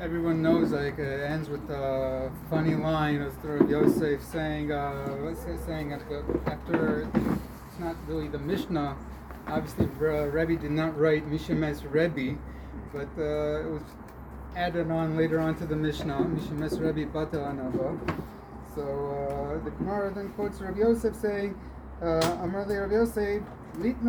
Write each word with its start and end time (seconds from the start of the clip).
Everyone 0.00 0.42
knows 0.42 0.72
like 0.72 0.98
uh, 0.98 1.02
it 1.02 1.20
ends 1.20 1.48
with 1.48 1.68
a 1.70 2.30
funny 2.50 2.74
line 2.74 3.20
of 3.22 3.34
Yosef 3.70 4.22
saying, 4.22 4.72
uh, 4.72 5.34
saying 5.66 5.92
after, 5.92 7.08
it's 7.68 7.78
not 7.78 7.96
really 8.06 8.28
the 8.28 8.38
Mishnah. 8.38 8.96
Obviously, 9.46 9.86
Rebbe 9.86 10.56
did 10.56 10.70
not 10.70 10.98
write 10.98 11.30
Mishemes 11.30 11.84
Rebbe, 11.90 12.38
but 12.92 13.08
uh, 13.18 13.60
it 13.60 13.70
was 13.70 13.82
added 14.56 14.90
on 14.90 15.16
later 15.16 15.38
on 15.40 15.54
to 15.56 15.66
the 15.66 15.76
Mishnah, 15.76 16.14
Mishemes 16.14 16.80
Rebbe 16.80 17.10
Bata 17.10 17.36
Anava. 17.36 17.98
So 18.74 18.82
uh, 18.82 19.64
the 19.64 19.70
Gemara 19.70 20.12
then 20.14 20.30
quotes 20.30 20.60
Rav 20.60 20.76
Yosef 20.76 21.14
saying, 21.14 21.54
uh, 22.02 22.38
Amar 22.42 22.64
Rav 22.64 22.90
Yosef, 22.90 23.42
Don't 23.74 24.04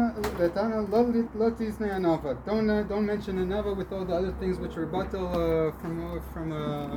don't 2.88 3.06
mention 3.06 3.38
anava 3.40 3.76
with 3.76 3.92
all 3.92 4.06
the 4.06 4.14
other 4.14 4.32
things 4.34 4.60
which 4.60 4.78
are 4.78 4.86
batal 4.86 5.32
uh, 5.32 5.72
from 5.80 6.06
uh, 6.06 6.20
from 6.32 6.52
uh, 6.52 6.90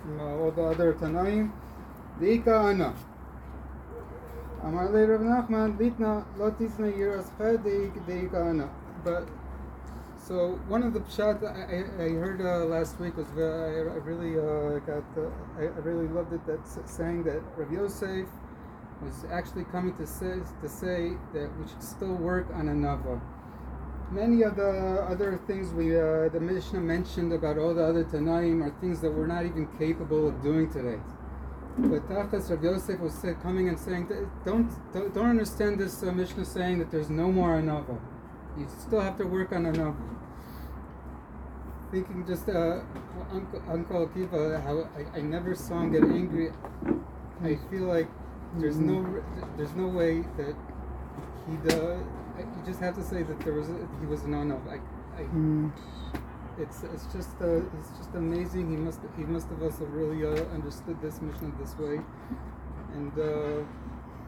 from 0.00 0.20
uh, 0.20 0.36
all 0.38 0.50
the 0.50 0.62
other 0.62 0.94
tanaim. 0.94 1.52
Deika 2.18 2.70
ana. 2.70 2.94
Amar 4.62 4.88
le 4.88 5.06
Rav 5.06 5.20
Nachman, 5.20 5.76
Litna 5.78 6.24
lo 6.38 6.50
tisnei 6.52 6.96
yiras 6.96 7.30
deika 7.38 8.50
ana. 8.50 8.70
But 9.04 9.28
so 10.16 10.58
one 10.68 10.82
of 10.82 10.94
the 10.94 11.00
pshat 11.00 11.44
I, 11.44 12.02
I, 12.02 12.08
heard 12.08 12.40
uh, 12.40 12.64
last 12.64 12.98
week 12.98 13.16
was 13.18 13.26
I, 13.36 13.98
really 14.08 14.38
uh, 14.38 14.78
got 14.80 15.04
I 15.58 15.64
really 15.80 16.08
loved 16.08 16.32
it. 16.32 16.46
That 16.46 16.66
saying 16.88 17.24
that 17.24 17.42
Rav 17.58 17.70
Yosef 17.70 18.26
was 19.02 19.24
actually 19.30 19.64
coming 19.64 19.94
to 19.96 20.06
say 20.06 20.38
to 20.62 20.68
say 20.68 21.12
that 21.34 21.50
we 21.58 21.68
should 21.68 21.82
still 21.82 22.14
work 22.14 22.46
on 22.54 22.68
a. 22.68 23.20
Many 24.10 24.42
of 24.42 24.56
the 24.56 25.04
other 25.10 25.40
things 25.46 25.72
we 25.72 25.96
uh, 25.96 26.28
the 26.28 26.40
Mishnah 26.40 26.80
mentioned 26.80 27.32
about 27.32 27.58
all 27.58 27.74
the 27.74 27.84
other 27.84 28.04
Tanaim 28.04 28.64
are 28.64 28.70
things 28.80 29.00
that 29.00 29.10
we're 29.10 29.26
not 29.26 29.44
even 29.44 29.66
capable 29.78 30.28
of 30.28 30.42
doing 30.42 30.70
today. 30.70 31.00
But 31.78 32.08
Tachas 32.08 32.48
Rav 32.48 32.64
Yosef 32.64 33.00
was 33.00 33.24
coming 33.42 33.68
and 33.68 33.78
saying, 33.78 34.08
don't, 34.46 34.70
don't 34.92 35.12
don't 35.12 35.28
understand 35.28 35.78
this 35.78 36.02
uh, 36.02 36.12
Mishnah 36.12 36.44
saying 36.44 36.78
that 36.78 36.90
there's 36.90 37.10
no 37.10 37.30
more 37.30 37.60
anava. 37.60 38.00
You 38.56 38.66
still 38.78 39.00
have 39.00 39.18
to 39.18 39.26
work 39.26 39.52
on 39.52 39.64
anava. 39.64 39.96
Thinking 41.90 42.24
just 42.26 42.48
uh, 42.48 42.80
Uncle 43.30 43.62
Uncle 43.68 44.06
Akiva, 44.06 44.62
how 44.62 44.88
I, 44.96 45.18
I 45.18 45.20
never 45.20 45.54
saw 45.54 45.80
him 45.80 45.92
get 45.92 46.02
angry. 46.04 46.50
I 47.42 47.58
feel 47.70 47.84
like 47.84 48.08
there's 48.58 48.78
no, 48.78 48.94
mm-hmm. 48.94 49.56
there's 49.56 49.74
no 49.74 49.86
way 49.86 50.24
that 50.38 50.56
he 51.48 51.56
does. 51.68 52.00
You 52.38 52.62
just 52.64 52.80
have 52.80 52.94
to 52.96 53.02
say 53.02 53.22
that 53.22 53.40
there 53.40 53.52
was 53.52 53.68
a, 53.68 53.88
he 54.00 54.06
was 54.06 54.22
an 54.24 54.34
on 54.34 54.52
I, 54.52 54.80
I, 55.20 55.24
mm. 55.24 55.70
It's 56.58 56.82
it's 56.84 57.04
just 57.12 57.36
uh, 57.40 57.56
it's 57.78 57.90
just 57.98 58.14
amazing. 58.14 58.70
He 58.70 58.76
must 58.76 59.00
he 59.16 59.24
must 59.24 59.48
have 59.48 59.62
also 59.62 59.84
really 59.84 60.24
uh, 60.24 60.44
understood 60.54 61.00
this 61.02 61.20
mission 61.20 61.52
this 61.60 61.76
way, 61.76 62.00
and 62.94 63.12
uh, 63.18 63.62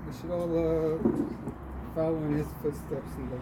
we 0.07 0.13
should 0.13 0.31
all 0.31 0.53
uh, 0.53 0.99
follow 1.95 2.19
in 2.25 2.37
his 2.37 2.49
footsteps 2.63 3.13
and. 3.17 3.33
Uh, 3.33 3.37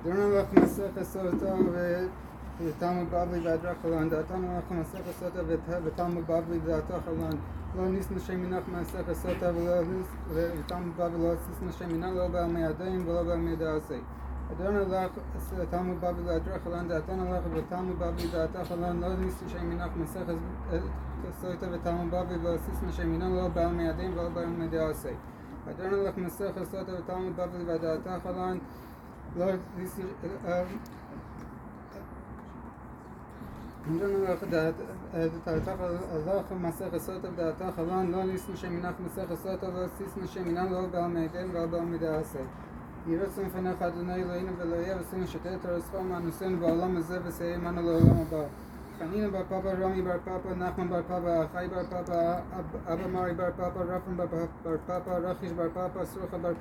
I 0.00 0.02
don't 0.02 0.18
know 0.18 0.38
if 0.38 0.48
Masech 0.52 0.96
is 0.96 1.08
תלמוד 2.78 3.06
בבלי 3.10 3.48
והדרה 3.48 3.72
חלן, 3.82 4.08
דעתנו 4.08 4.56
אנחנו 4.56 4.74
מסכת 4.74 5.12
סוטה 5.18 5.40
ותלמוד 5.84 6.24
בבלי 6.26 6.58
דעתו 6.58 6.94
חלן. 7.04 7.36
לא 7.76 7.88
ניס 7.88 8.10
נשי 8.10 8.36
מנח 8.36 8.62
מסכת 8.80 9.12
סוטה 9.12 9.50
ותלמוד 9.54 10.96
בבלי 10.96 11.22
לא 11.22 11.32
ניס 11.32 11.62
נשי 11.62 11.84
מנה 11.86 12.10
לא 12.10 12.28
בעל 12.28 12.46
מידיים 12.46 13.08
ולא 13.08 13.22
בעל 13.22 13.38
מידע 13.38 13.64
דעשי. 13.64 14.00
אדון 14.52 14.76
הלך 14.76 15.10
תלמוד 15.70 15.96
בבלי 16.00 16.22
והדרה 16.26 16.58
חלן, 16.64 16.88
דעתנו 16.88 17.34
הלך 17.34 17.44
ותלמוד 17.54 17.98
בבלי 17.98 18.28
דעתה 18.32 18.64
חלן, 18.64 19.00
לא 19.00 19.16
ניס 19.16 19.42
נשי 19.46 19.58
מנח 19.58 19.90
מסכת 19.96 20.34
סוטה 21.40 21.66
ותלמוד 21.72 22.10
בבלי 22.10 22.38
לא 22.42 22.52
ניס 22.52 22.82
נשי 22.82 23.04
מנה 23.04 23.28
לא 23.28 23.48
בעל 23.48 23.72
מידיים 23.72 24.12
ולא 24.12 24.28
בעל 24.28 24.46
מידע 24.46 24.86
דעשי. 24.86 25.14
אדון 25.70 25.94
הלך 25.94 26.18
מסכת 26.18 26.64
סוטה 26.64 26.92
ותלמוד 26.98 27.36
בבלי 27.36 27.74
ודעתה 27.74 28.16
חלן, 28.22 28.58
לא 29.36 29.46
ניס 29.78 30.00
אה, 30.46 30.62
אם 33.88 33.98
זה 33.98 34.06
נראה 34.06 34.34
לך 34.34 34.44
דעת, 34.50 34.74
את 35.10 35.48
התך 35.48 35.72
הלוח 36.12 36.52
המסך 36.52 36.94
עשות 36.94 37.24
על 37.24 37.30
דעתו 37.36 37.64
חלון, 37.76 38.10
לא 38.10 38.24
ניסנו 38.24 38.56
שמינך 38.56 38.94
מסך 39.04 39.30
עשות 39.30 39.62
על 39.62 39.84
הסיסנו 39.84 40.26
שמינם 40.26 40.72
לא 40.72 40.86
בא 40.86 41.06
מהדן 41.06 41.50
ולא 41.50 41.66
בא 41.66 41.80
מדי 41.80 42.08
עשה. 42.08 42.38
ירצו 43.06 43.44
מפניך 43.44 43.82
אדוני 43.82 44.14
אלוהינו 44.14 44.52
ואלוהיה 44.58 44.96
ועשינו 44.96 45.26
שתה 45.26 45.54
את 45.54 45.64
הרצחו 45.64 46.02
מהנושאים 46.02 46.60
בעולם 46.60 46.96
הזה 46.96 47.18
וסייע 47.24 47.54
עמנו 47.54 47.82
לעולם 47.82 48.16
הבא. 48.28 48.44
חנינו 48.98 49.30
בר 49.30 49.42
פאפה, 49.48 49.70
רמי 49.72 50.02
בר 50.02 50.16
פאפה, 50.24 50.54
נחמן 50.54 50.88
בר 50.88 51.02
פאפה, 51.08 51.44
אחי 51.44 51.66
בר 51.68 51.84
פאפה, 51.90 52.32
אבא 52.92 53.06
מרי 53.06 53.34
בר 53.34 53.50
פאפה, 53.56 53.80
רפן 53.80 54.16
בר 54.16 54.26
פאפה, 54.86 55.16
רכיש 55.16 55.52
בר 55.52 55.68
פאפה, 55.74 56.04
סרוכה 56.04 56.38
בר 56.38 56.54
פאפה. 56.54 56.58